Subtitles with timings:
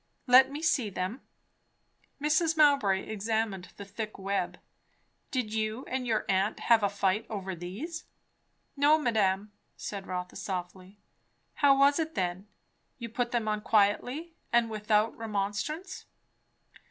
[0.25, 1.21] "Let me see them."
[2.19, 2.57] Mrs.
[2.57, 4.57] Mowbray examined the thick web.
[5.29, 8.05] "Did you and your aunt have a fight over these?"
[8.75, 10.97] "No, madame," said Rotha softly.
[11.53, 12.47] "How was it then?
[12.97, 16.05] You put them on quietly, and without remonstrance?"